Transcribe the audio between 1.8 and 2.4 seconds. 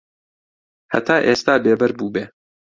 بووبێ